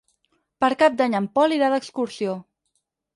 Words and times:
Per 0.63 0.69
Cap 0.79 0.95
d'Any 1.01 1.15
en 1.19 1.27
Pol 1.35 1.53
irà 1.57 1.69
d'excursió. 1.73 2.33